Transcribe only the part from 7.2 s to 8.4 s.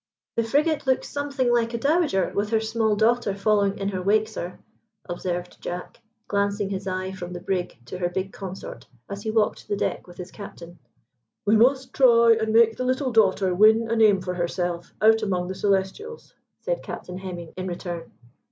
the brig to her big